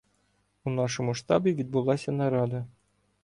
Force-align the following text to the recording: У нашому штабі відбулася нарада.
У 0.63 0.69
нашому 0.77 1.13
штабі 1.19 1.53
відбулася 1.53 2.11
нарада. 2.21 2.65